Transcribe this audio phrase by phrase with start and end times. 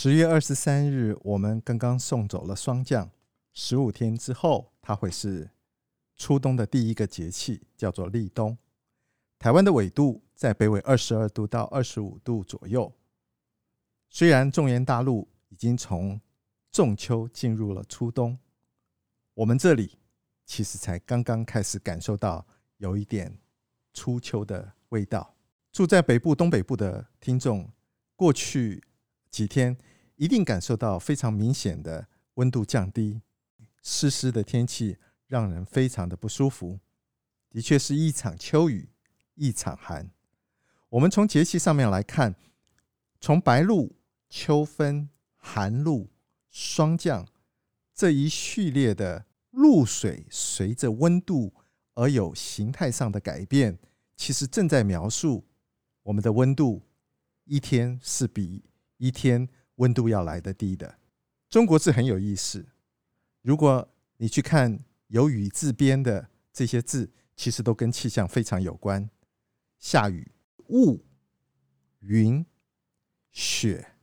[0.00, 3.10] 十月二十三日，我们刚刚送走了霜降。
[3.52, 5.50] 十五天之后，它会是
[6.14, 8.56] 初冬的第一个节气，叫做立冬。
[9.40, 12.94] 台湾的纬度在北纬二十二度到二十五度左右。
[14.08, 16.20] 虽然中原大陆已经从
[16.70, 18.38] 仲秋进入了初冬，
[19.34, 19.98] 我们这里
[20.46, 23.36] 其实才刚刚开始感受到有一点
[23.92, 25.34] 初秋的味道。
[25.72, 27.68] 住在北部、东北部的听众，
[28.14, 28.80] 过去
[29.30, 29.76] 几天
[30.16, 33.20] 一定感受到非常明显的温度降低，
[33.82, 36.80] 湿湿的天气让人非常的不舒服。
[37.50, 38.90] 的确是一场秋雨
[39.34, 40.10] 一场寒。
[40.90, 42.34] 我们从节气上面来看，
[43.20, 43.96] 从白露、
[44.28, 46.10] 秋分、寒露、
[46.50, 47.26] 霜降
[47.94, 51.52] 这一序列的露水随着温度
[51.94, 53.78] 而有形态上的改变，
[54.16, 55.46] 其实正在描述
[56.02, 56.82] 我们的温度
[57.44, 58.64] 一天是比
[58.98, 60.98] 一天温度要来得低的，
[61.48, 62.66] 中国字很有意思。
[63.42, 69.08] 如果你去看有雨字边的这些字，其实都跟气象非常有关。
[69.78, 70.30] 下雨、
[70.68, 71.04] 雾、
[72.00, 72.44] 云、
[73.30, 73.94] 雪、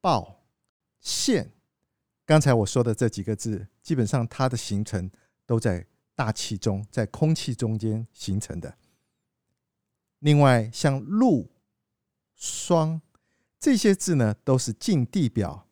[0.00, 0.44] 暴、
[1.00, 1.50] 现，
[2.26, 5.10] 刚才我说的这几个字，基本上它的形成
[5.46, 8.76] 都在大气中，在空气中间形成的。
[10.18, 11.50] 另外，像露、
[12.34, 13.00] 霜。
[13.64, 15.66] 这些字呢，都是近地表，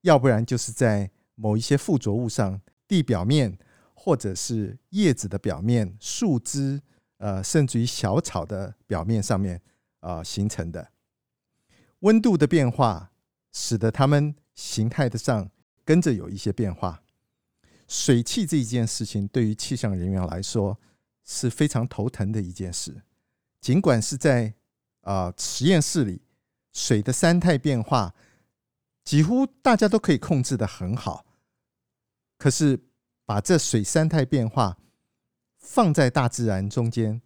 [0.00, 3.58] 要不然就是在某一些附着物上，地表面
[3.92, 6.80] 或者是叶子的表面、树枝，
[7.18, 9.60] 呃，甚至于小草的表面上面
[10.00, 10.92] 啊、呃、形成的。
[11.98, 13.12] 温度的变化，
[13.52, 15.50] 使得它们形态的上
[15.84, 17.02] 跟着有一些变化。
[17.86, 20.80] 水汽这一件事情，对于气象人员来说
[21.22, 23.02] 是非常头疼的一件事，
[23.60, 24.54] 尽管是在
[25.02, 26.22] 啊、呃、实验室里。
[26.76, 28.14] 水的三态变化
[29.02, 31.24] 几乎大家都可以控制的很好，
[32.36, 32.78] 可是
[33.24, 34.76] 把这水三态变化
[35.56, 37.22] 放在大自然中间，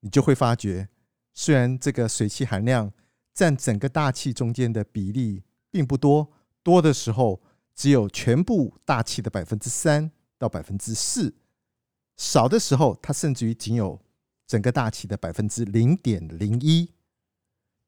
[0.00, 0.88] 你就会发觉，
[1.32, 2.92] 虽然这个水汽含量
[3.32, 6.32] 占整个大气中间的比例并不多，
[6.64, 7.40] 多的时候
[7.76, 11.32] 只有全部大气的百分之三到百分之四，
[12.16, 14.00] 少的时候它甚至于仅有
[14.48, 16.90] 整个大气的百分之零点零一。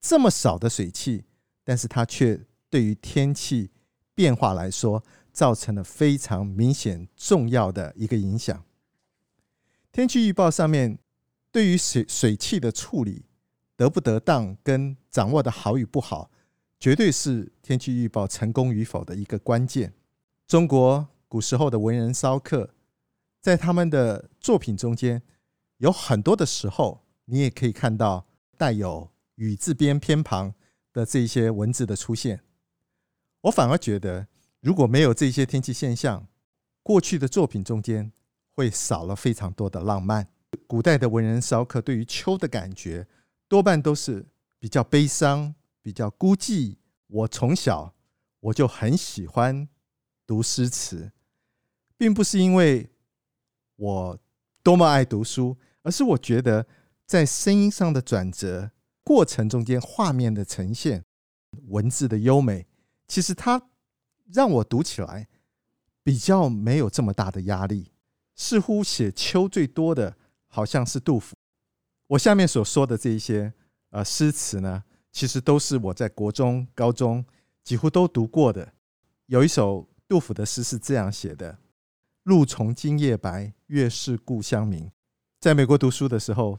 [0.02, 1.24] 这么少的水汽，
[1.62, 3.70] 但是它却对于天气
[4.16, 5.02] 变化来说，
[5.32, 8.64] 造成了非常明显重要的一个影响。
[9.92, 10.98] 天气预报上面
[11.52, 13.26] 对于水水汽的处理
[13.76, 16.32] 得不得当，跟掌握的好与不好，
[16.80, 19.94] 绝对是天气预报成功与否的一个关键。
[20.48, 22.74] 中国古时候的文人骚客，
[23.40, 25.22] 在他们的作品中间，
[25.76, 28.26] 有很多的时候，你也可以看到
[28.58, 29.11] 带有。
[29.36, 30.54] 雨字边偏旁
[30.92, 32.42] 的这些文字的出现，
[33.42, 34.28] 我反而觉得，
[34.60, 36.26] 如果没有这些天气现象，
[36.82, 38.12] 过去的作品中间
[38.52, 40.28] 会少了非常多的浪漫。
[40.66, 43.06] 古代的文人骚客对于秋的感觉，
[43.48, 44.26] 多半都是
[44.58, 46.76] 比较悲伤、比较孤寂。
[47.06, 47.94] 我从小
[48.40, 49.66] 我就很喜欢
[50.26, 51.10] 读诗词，
[51.96, 52.90] 并不是因为
[53.76, 54.18] 我
[54.62, 56.66] 多么爱读书，而是我觉得
[57.06, 58.70] 在声音上的转折。
[59.04, 61.04] 过程中间画面的呈现，
[61.68, 62.66] 文字的优美，
[63.08, 63.70] 其实它
[64.32, 65.28] 让我读起来
[66.02, 67.90] 比较没有这么大的压力。
[68.34, 70.16] 似乎写秋最多的
[70.46, 71.34] 好像是杜甫。
[72.06, 73.52] 我下面所说的这一些
[73.90, 77.24] 呃诗词呢，其实都是我在国中、高中
[77.62, 78.72] 几乎都读过的。
[79.26, 81.58] 有一首杜甫的诗是这样写的
[82.24, 84.90] ：“露从今夜白，月是故乡明。”
[85.38, 86.58] 在美国读书的时候，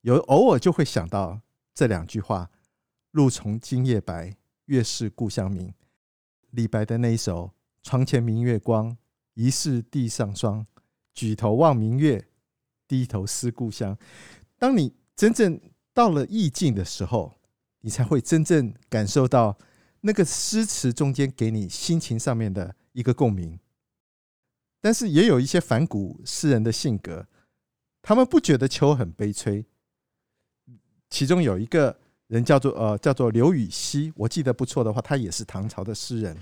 [0.00, 1.40] 有偶尔就会想到。
[1.74, 2.50] 这两句话
[3.12, 4.36] ：“露从今夜白，
[4.66, 5.72] 月是故乡明。”
[6.50, 7.52] 李白的那一首
[7.82, 8.96] “床前明月光，
[9.34, 10.66] 疑是地上霜。
[11.14, 12.28] 举头望明月，
[12.86, 13.96] 低头思故乡。”
[14.58, 15.60] 当你真正
[15.92, 17.34] 到了意境的时候，
[17.80, 19.58] 你才会真正感受到
[20.02, 23.58] 那个诗词中间给你心情上面的一个共鸣。
[24.80, 27.28] 但是也有一些反骨诗人的性格，
[28.02, 29.64] 他们不觉得秋很悲催。
[31.12, 31.94] 其中有一个
[32.28, 36.34] 人叫做呃叫做刘禹锡，我记得不错的话，他也是唐朝的诗人。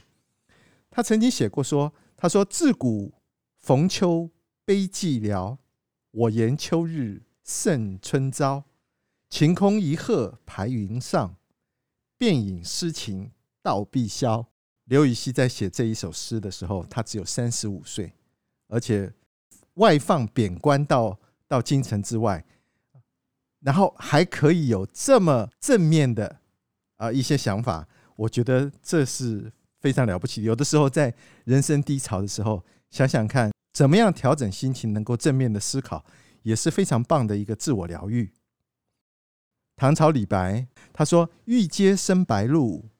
[0.88, 3.12] 他曾经写过说，他说自古
[3.58, 4.30] 逢秋
[4.64, 5.58] 悲寂寥，
[6.12, 8.62] 我言秋日胜春朝。
[9.28, 11.34] 晴空一鹤排云上，
[12.16, 14.46] 便引诗情到碧霄。
[14.84, 18.12] 刘禹锡在写这一首诗的时候，他只有三十五岁，
[18.68, 19.12] 而且
[19.74, 21.18] 外放贬官到
[21.48, 22.44] 到京城之外，
[23.60, 26.40] 然后还可以有这么正面的
[26.96, 27.86] 啊一些想法，
[28.16, 30.42] 我觉得这是非常了不起。
[30.42, 31.14] 有的时候在
[31.44, 36.04] 人生低潮的时候，想想看怎么样调整心情，能够正面的思考，
[36.42, 38.32] 也是非常棒的一个自我疗愈。
[39.76, 42.90] 唐朝李白他说：“玉阶生白露。”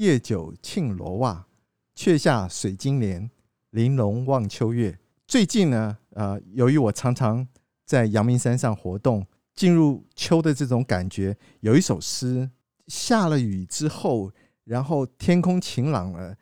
[0.00, 1.46] 夜久沁罗袜，
[1.94, 3.30] 却下水晶帘，
[3.68, 4.98] 玲珑望秋月。
[5.26, 7.46] 最近呢，呃，由于我常常
[7.84, 12.50] 在阳明山上活动，进入秋的这种感觉，有一首诗：
[12.86, 14.32] 下了雨之后，
[14.64, 16.36] 然后天空晴朗了，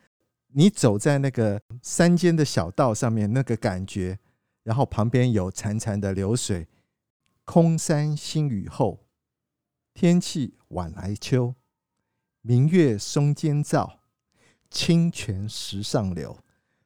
[0.53, 4.19] 你走在那个山间的小道上面，那个感觉，
[4.63, 6.67] 然后旁边有潺潺的流水，
[7.45, 9.05] 空山新雨后，
[9.93, 11.55] 天气晚来秋。
[12.41, 13.99] 明月松间照，
[14.71, 16.37] 清泉石上流。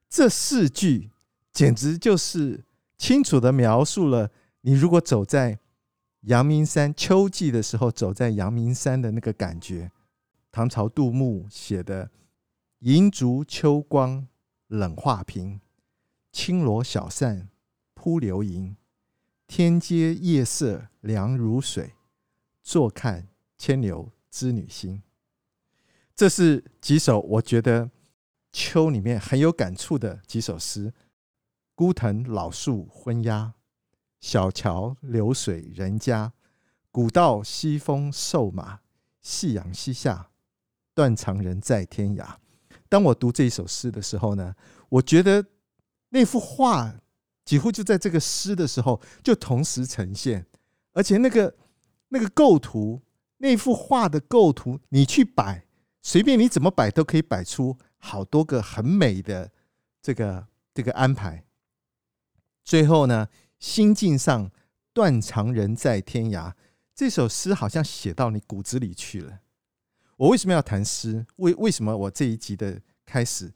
[0.09, 1.11] 这四句
[1.51, 2.65] 简直就是
[2.97, 4.31] 清楚地描述了
[4.61, 5.59] 你如果走在
[6.23, 9.91] 阳明山秋季的时候，走在阳明山的那个感觉。
[10.51, 12.11] 唐朝杜牧写的
[12.79, 14.27] “银烛秋光
[14.67, 15.59] 冷画屏，
[16.31, 17.49] 轻罗小扇
[17.93, 18.77] 扑流萤。
[19.47, 21.93] 天阶夜色凉如水，
[22.61, 23.27] 坐看
[23.57, 25.03] 牵牛织女星。”
[26.15, 27.91] 这是几首我觉得
[28.51, 30.93] 秋里面很有感触的几首诗：
[31.75, 33.55] 孤藤老树昏鸦，
[34.23, 36.31] 小桥流水人家，
[36.91, 38.79] 古道西风瘦马，
[39.19, 40.29] 夕阳西下，
[40.95, 42.37] 断肠人在天涯。
[42.87, 44.55] 当我读这一首诗的时候呢，
[44.87, 45.45] 我觉得
[46.07, 46.95] 那幅画
[47.43, 50.45] 几乎就在这个诗的时候就同时呈现，
[50.93, 51.53] 而且那个
[52.07, 53.01] 那个构图，
[53.39, 55.65] 那幅画的构图，你去摆。
[56.01, 59.51] 随便你怎么摆都可以摆出好多个很美的
[60.01, 61.43] 这个这个安排。
[62.63, 63.27] 最后呢，
[63.63, 64.51] 心境上
[64.91, 66.51] 断肠人在天涯，
[66.93, 69.39] 这首诗好像写到你骨子里去了。
[70.17, 71.25] 我为什么要谈诗？
[71.37, 73.53] 为为什么我这一集的开始，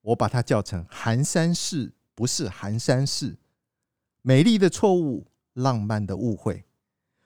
[0.00, 3.36] 我把它叫成寒山寺，不是寒山寺。
[4.22, 6.64] 美丽的错误，浪漫的误会。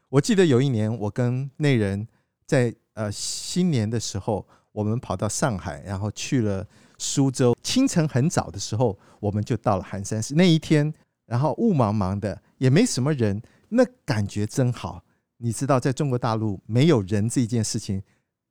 [0.08, 2.08] 我记得有一年，我跟那人
[2.46, 4.48] 在呃新年的时候。
[4.72, 7.54] 我们跑到上海，然后去了苏州。
[7.62, 10.34] 清晨很早的时候，我们就到了寒山寺。
[10.34, 10.90] 那一天，
[11.32, 13.40] 然后雾茫茫的，也没什么人，
[13.70, 15.02] 那感觉真好。
[15.38, 18.02] 你知道，在中国大陆，没有人这件事情，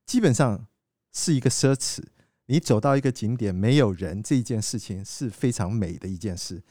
[0.07, 0.66] 基本上
[1.13, 2.01] 是一个奢侈。
[2.48, 6.63] 你走到一个景点，没有人这一件事情是非常美的一件事。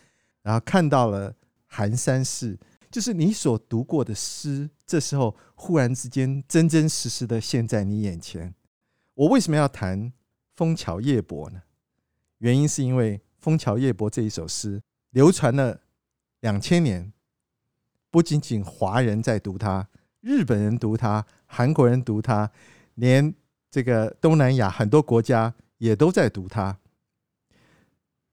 [0.43, 1.33] 然后看到了
[1.67, 2.59] 寒山寺，
[2.91, 8.53] 就是你所读过的诗，这时候忽然之间真真实实的现在你眼前。
[9.15, 10.11] 我为什么要谈
[10.57, 11.63] 《枫桥夜泊》呢？
[12.39, 15.81] 原因是因为《枫桥夜泊》这一首诗流传了
[16.41, 17.13] 两千年，
[18.11, 19.89] 不仅仅华人在读它，
[20.21, 22.51] 日本人读它，韩国人读它，
[22.95, 23.35] 连
[23.71, 26.79] 这个东南亚很多国家也都在读它。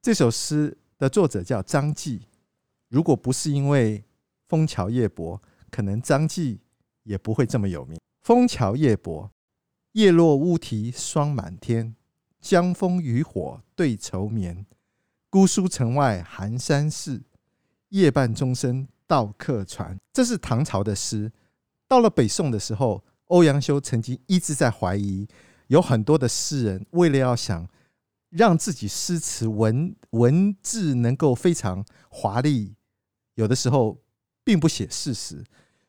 [0.01, 2.27] 这首诗的作者叫张继，
[2.89, 3.99] 如果不是因为
[4.47, 5.37] 《枫桥夜泊》，
[5.69, 6.61] 可能张继
[7.03, 7.97] 也不会这么有名。
[8.21, 9.25] 《枫桥夜泊》。
[9.93, 11.95] 叶落乌啼霜满天，
[12.39, 14.67] 江枫渔火对愁眠。
[15.27, 17.23] 姑苏城外寒山寺，
[17.89, 19.99] 夜半钟声到客船。
[20.13, 21.31] 这是唐朝的诗。
[21.87, 25.27] 到了北宋的时候，欧阳修曾经一直在怀疑，
[25.67, 27.67] 有很多的诗人为了要想
[28.29, 32.75] 让自己诗词文文字能够非常华丽，
[33.35, 34.01] 有的时候
[34.43, 35.43] 并不写事实，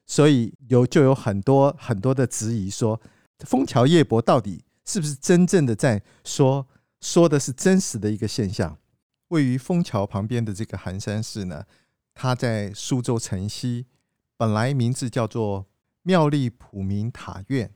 [0.06, 3.00] 所以有就有很多很多的质疑说。
[3.46, 6.66] 《枫桥夜泊》到底是不是真正的在说
[7.00, 8.76] 说的是真实的一个现象？
[9.28, 11.64] 位于枫桥旁边的这个寒山寺呢，
[12.20, 13.86] 它在苏州城西，
[14.36, 15.66] 本来名字叫做
[16.02, 17.72] 妙丽普明塔院。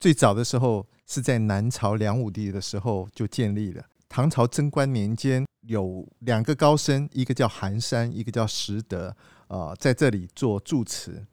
[0.00, 3.86] 最早的时候是在南朝梁武帝的时候就建立了。
[4.08, 11.24] 唐朝贞观年间有两个高僧，一个叫寒山，一个叫拾得，啊，在这里做住持。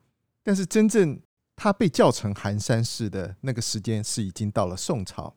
[0.44, 1.20] 但是真正
[1.56, 5.36] 他被叫成寒山寺的那个时间是已经到了宋朝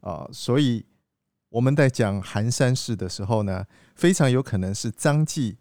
[0.00, 0.84] 啊，所以
[1.48, 3.64] 我们在讲寒山寺的时候呢，
[3.94, 5.56] 非常有可能是张继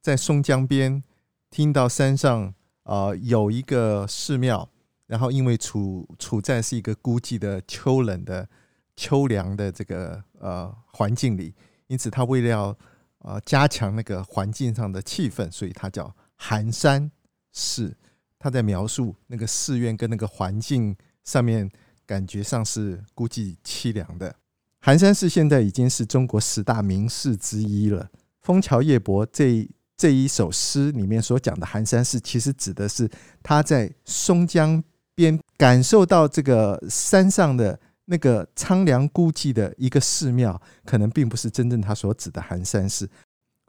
[0.00, 1.02] 在松江边
[1.50, 2.54] 听到山上
[2.84, 4.68] 啊有一个寺庙，
[5.06, 8.48] 然后因为处处在是一个孤寂的秋冷的
[8.96, 11.54] 秋凉的这个呃环境里，
[11.86, 12.78] 因此他为了要
[13.18, 17.10] 呃加强那个环境上的气氛，所以他叫寒山
[17.52, 17.96] 寺。
[18.42, 21.70] 他在描述那个寺院跟那个环境上面，
[22.06, 24.34] 感觉上是孤寂凄凉的。
[24.80, 28.04] 寒山寺现在已经是中国十大名寺之一了。
[28.40, 29.68] 《枫桥夜泊》这
[30.00, 33.06] 这一首诗里面所讲的寒山寺，其实指的是
[33.42, 34.82] 他在松江
[35.14, 43.04] 边感受到这个山上的那个苍凉孤寂的一个寺庙，可能并不是真正他所指的寒山寺。《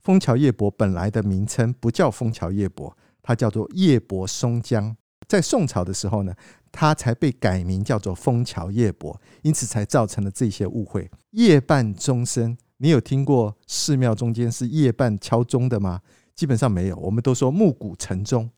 [0.01, 2.89] 枫桥夜泊》本来的名称不叫《枫桥夜泊》。
[3.21, 4.95] 它叫做夜泊松江，
[5.27, 6.33] 在宋朝的时候呢，
[6.71, 11.11] 它才被改名叫做枫桥夜泊，因此才造成了这些误会。
[11.31, 15.99] 夜半钟声，你有听过寺庙中间是夜半敲钟的吗？
[16.35, 18.49] 基本上没有，我们都说暮鼓晨钟。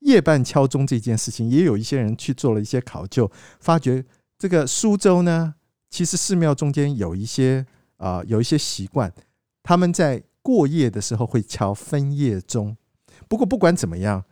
[0.00, 3.30] 夜半敲钟这件事情，也有一些人去做了一些考究，
[3.60, 4.04] 发觉
[4.36, 5.54] 这个苏州呢，
[5.88, 7.64] 其实寺庙中间有一些
[7.98, 9.12] 啊、有一些习惯，
[9.62, 12.76] 他们在过夜的时候会敲分夜钟。
[13.28, 14.24] 不过不管怎么样，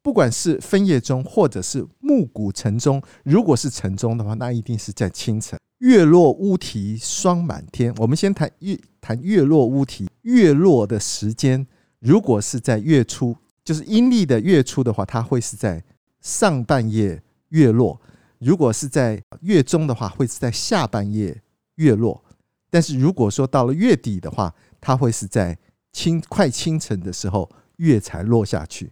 [0.00, 5.58] 不管是分夜钟或者是暮鼓晨钟，如果是晨钟的话，那一定是在清晨。
[5.78, 7.92] 月落乌啼霜满天。
[7.96, 10.08] 我们先谈月，谈月落乌啼。
[10.22, 11.66] 月落的时间，
[12.00, 15.82] 如果是在月初，就是阴历的月初的话，它会是在
[16.20, 18.00] 上半夜月落；
[18.38, 21.42] 如果是在月中的话，会是在下半夜
[21.76, 22.24] 月落。
[22.70, 25.58] 但是如果说到了月底的话，它会是在
[25.92, 27.50] 清快清晨的时候。
[27.76, 28.90] 月才落下去，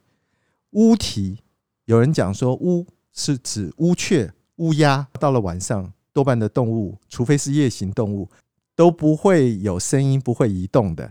[0.73, 1.39] 乌啼，
[1.87, 5.09] 有人讲说乌是指乌雀、乌鸦。
[5.19, 8.29] 到了晚上，多半的动物，除非是夜行动物，
[8.77, 11.11] 都不会有声音，不会移动的。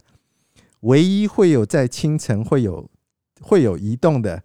[0.83, 2.89] 唯一会有在清晨会有
[3.41, 4.41] 会有移动的，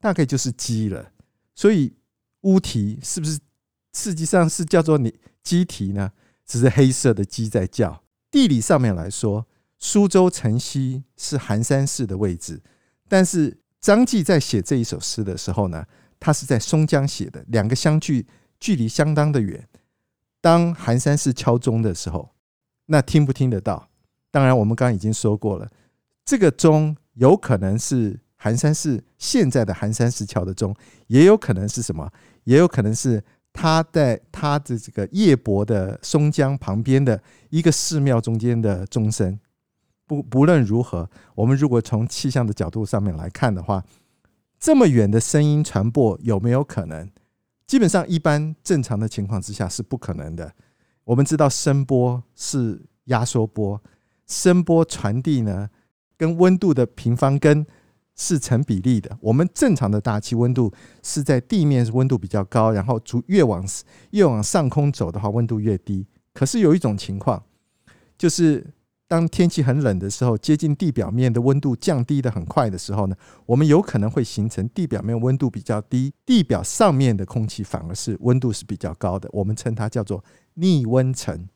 [0.00, 1.12] 大概就是鸡了。
[1.54, 1.94] 所以
[2.40, 3.38] 乌啼是不是
[3.92, 6.10] 实际上是叫做你鸡啼呢？
[6.44, 8.02] 只是黑色的鸡在叫。
[8.30, 9.46] 地理上面来说。
[9.82, 12.60] 苏州城西是寒山寺的位置，
[13.08, 15.86] 但是张继在写这一首诗的时候呢，
[16.18, 18.26] 他是在松江写的，两个相距
[18.58, 19.66] 距离相当的远。
[20.42, 22.34] 当寒山寺敲钟的时候，
[22.84, 23.88] 那听不听得到？
[24.30, 25.70] 当然，我们刚刚已经说过了，
[26.24, 30.74] 这个钟有可能是寒山寺现在的寒山寺桥的钟，
[31.08, 32.10] 也有可能是什么？
[32.44, 33.22] 也有可能是
[33.52, 37.20] 他在他的这个夜泊的松江旁边的
[37.50, 39.38] 一个寺庙中间的钟声。
[40.06, 43.84] 不不论如何，我们如果从气象的角度上面来看的话，
[44.58, 47.10] 这么远的声音传播有没有可能？
[47.66, 50.52] 基本上，一般正常的情况之下是不可能的。
[51.04, 53.80] 我们知道声波是压缩波，
[54.30, 55.68] 声波传递呢
[56.16, 57.66] 跟温度的平方根
[58.14, 59.18] 是成比例的。
[59.20, 60.72] 我们正常的大气温度
[61.02, 63.66] 是在地面温度比较高，然后逐越往
[64.12, 66.06] 越往上空走的话，温度越低。
[66.32, 67.42] 可是有一种情况，
[68.16, 68.72] 就是。
[69.10, 81.48] 当天气很冷的时候，接近地表面的温度降低的很快的时候呢，我们有可能会形成地表面温度比较低，地表上面的空气反而是温度是比较高的，我们称它叫做逆温层。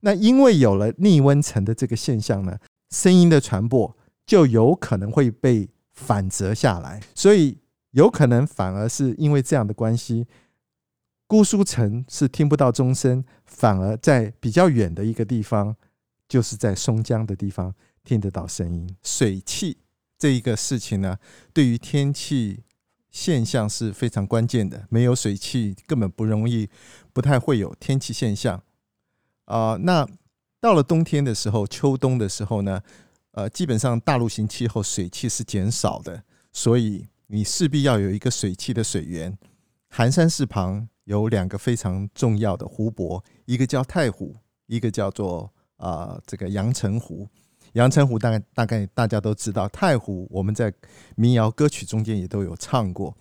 [0.00, 2.58] 那因为有了逆温层的这个现象呢，
[2.90, 7.58] 声音的传播就有可能会被反折下来，所以
[7.92, 10.26] 有可能反而是因为这样的关系，
[11.26, 15.76] 姑苏城是听不到钟声，反而在比较远的一个地方。
[16.30, 18.88] 就是在松江的地方听得到声音。
[19.02, 19.78] 水汽
[20.16, 21.18] 这一个事情呢，
[21.52, 22.62] 对于天气
[23.10, 24.86] 现象是非常关键的。
[24.90, 26.68] 没有水汽，根本不容易，
[27.12, 28.62] 不太会有天气现象。
[29.50, 30.06] 啊，那
[30.60, 32.80] 到了冬天的时候，秋冬的时候呢，
[33.32, 39.36] 呃，基本上大陆型气候水汽是减少的，所以你势必要有一个水汽的水源。
[39.88, 45.52] 寒山寺旁有两个非常重要的湖泊，一个叫太湖，一个叫做。
[45.82, 47.26] 啊、这个阳澄湖，
[47.72, 50.70] 阳澄湖大概大概大家都知道，太湖我们在
[51.16, 53.16] 民谣歌曲中间也都有唱过，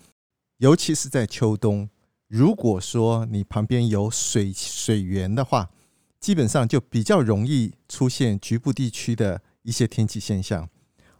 [0.58, 1.90] 尤其是在秋冬，
[2.28, 5.70] 如果说你旁边有水水源的话，
[6.20, 10.70] 基本上就比较容易出现局部地区的一些天气现象。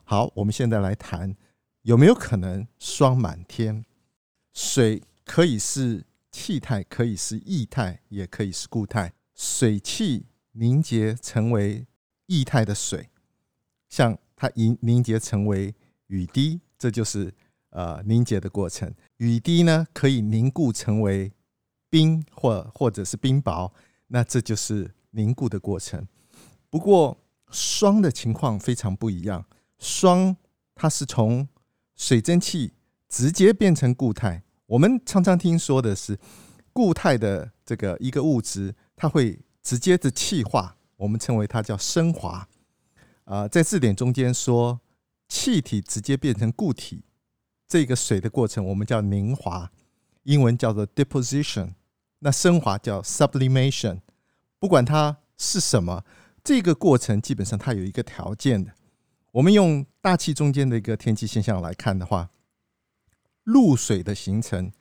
[0.04, 1.36] 好，我们现在来谈
[1.84, 3.86] 有没有可能霜满天？
[4.54, 10.26] 水可以是气态，可以是液态，也可以是固态，水汽。
[10.54, 11.86] 凝结成为
[12.26, 13.08] 液态的水，
[13.88, 15.74] 像它凝凝结成为
[16.08, 17.32] 雨滴，这就是
[17.70, 18.92] 呃凝结的过程。
[19.18, 21.32] 雨滴呢可以凝固成为
[21.90, 23.72] 冰或或者是冰雹，
[24.10, 26.08] 那这就是凝固的过程。
[26.70, 27.18] 不过
[27.50, 29.44] 霜的情况非常不一样，
[29.80, 30.38] 霜
[30.76, 31.48] 它是从
[31.96, 32.74] 水蒸气
[33.08, 36.20] 直接变成固态，我们常常听说的是
[36.72, 42.48] 固态的这个一个物质，它会直接的气化，我们称为它叫升华。
[43.26, 44.80] 啊，在字典中间说
[45.28, 47.04] 气体直接变成固体，
[47.68, 49.72] 这个水的过程我们叫凝华，
[50.24, 51.74] 英文叫做 deposition。
[52.20, 54.00] 那升华叫 sublimation。
[54.60, 56.04] 不管它是什么，
[56.44, 58.72] 这个过程基本上它有一个条件的。
[59.32, 62.30] 我们用大气中间的一个天气现象来看的话，
[63.44, 64.72] 露水的形成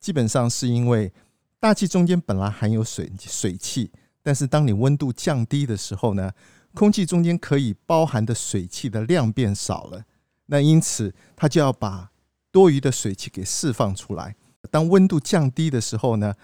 [0.00, 1.12] 基本上是因为
[1.60, 6.32] 大气中间本来含有水水汽，但是当你温度降低的时候呢，
[6.74, 10.04] 空气中间可以包含的水汽的量变少了，
[10.46, 12.10] 那因此它就要把
[12.50, 14.34] 多余的水汽给释放出来。
[14.70, 16.34] 当温度降低的时候呢，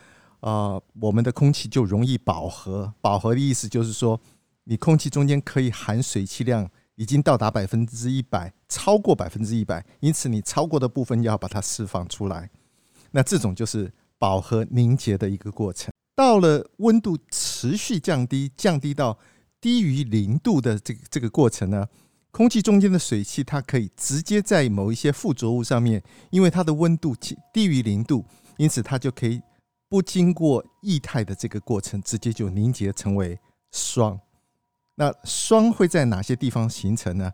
[0.44, 2.92] 呃，我们的空气就容易饱和。
[3.00, 4.20] 饱和的意思就是说，
[4.64, 12.50] 你空气中间可以含水汽量已经到达百分之一百，超过百分之一百，因此你超过的部分要把它释放出来。
[13.12, 15.90] 那这种就是饱和凝结的一个过程。
[16.14, 19.18] 到了温度持续降低，降低到
[19.62, 21.88] 低于零度的这个这个过程呢，
[22.30, 27.16] 空气中间的水汽它可以直接在某一些附着物上面，因为它的温度
[27.50, 28.26] 低于零度，
[28.58, 29.40] 因此它就可以
[29.94, 33.38] 不经过液态的这个过程，直接就凝结成为
[33.70, 34.18] 霜。
[34.96, 37.32] 那霜会在哪些地方形成呢？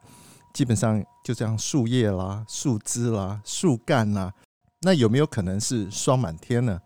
[0.52, 4.34] 基本上就像树叶啦、树枝啦、树干啦。
[4.82, 6.78] 那有没有可能是霜满天呢？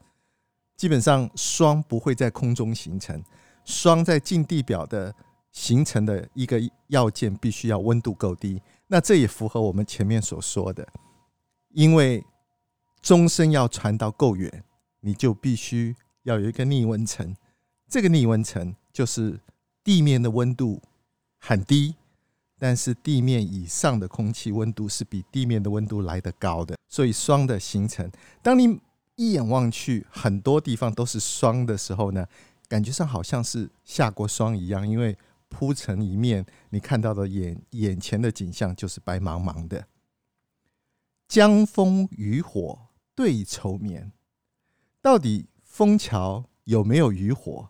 [0.77, 3.21] 基本上霜不会在空中形成，
[3.65, 5.13] 霜在近地表的
[5.51, 8.63] 形成的一个要件，必须要温度够低。
[8.87, 10.87] 那这也符合我们前面所说的，
[11.71, 12.25] 因为
[13.03, 14.63] 钟声要传到够远，
[15.05, 15.95] 你就必须
[16.25, 17.37] 要有一个逆温层。
[17.89, 19.39] 这个逆温层就是。
[19.85, 20.81] 地面的温度
[21.39, 21.95] 很低，
[22.59, 28.81] 但是地面以上的空气温度是比地面的温度来得高的，所以霜的形成，当你
[29.17, 32.27] 一眼望去，很多地方都是霜的时候呢，
[32.67, 35.15] 感觉上好像是下过霜一样，因为
[35.51, 39.87] 铺成一面，你看到的眼眼前的景象就是白茫茫的。
[41.29, 42.79] 江枫渔火
[43.15, 44.11] 对愁眠，
[45.05, 47.69] 到底枫桥有没有渔火？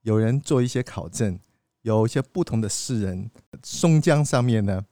[0.00, 1.38] 有人做一些考证。
[1.82, 3.30] 有一些不同的诗人，
[3.62, 4.84] 松江上面呢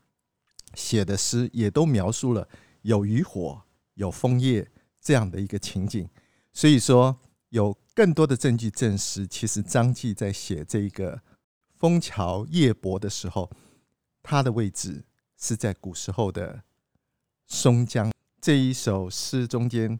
[0.74, 2.48] 写的诗也都描述了
[2.82, 3.60] 有渔火、
[3.94, 6.08] 有枫叶这样的一个情景。
[6.52, 11.20] 所以说，有更多的证据证实，其实张继在写这个
[11.74, 13.50] “枫桥夜泊”的时候，
[14.22, 15.04] 他的位置
[15.36, 16.62] 是在古时候的
[17.48, 18.12] 松江。
[18.40, 19.98] 这一首诗中间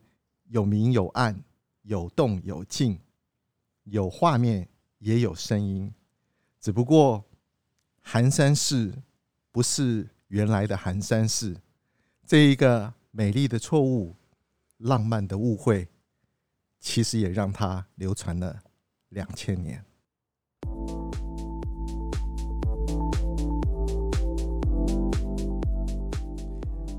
[0.49, 1.43] 有明有暗，
[1.83, 2.99] 有动有静，
[3.85, 5.93] 有画面也有声音。
[6.61, 7.25] 只不过，
[8.03, 8.93] 寒山寺
[9.51, 11.57] 不是原来的寒山寺，
[12.27, 14.15] 这一个美丽的错误、
[14.79, 15.89] 浪漫的误会，
[16.79, 18.63] 其实也让它流传了
[19.09, 19.85] 两千年。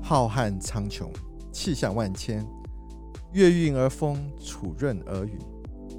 [0.02, 1.08] 浩瀚苍穹，
[1.52, 2.46] 气象万千，
[3.32, 5.38] 月晕而风，础润而雨，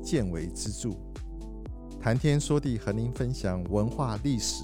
[0.04, 0.96] 见为支柱。
[2.00, 4.63] 谈天说地，和您分享文化、历史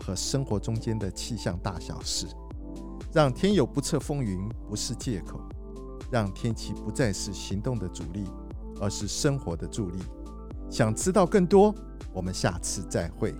[0.00, 2.26] 和生活中间的气象大小事，
[3.12, 5.40] 让天有不测风云不是借口，
[6.10, 8.24] 让天气不再是行动的阻力，
[8.80, 10.00] 而是生活的助力。
[10.68, 11.72] 想知道更多，
[12.12, 13.32] 我们下次再会。